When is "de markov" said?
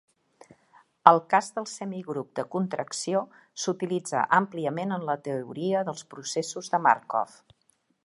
6.75-7.43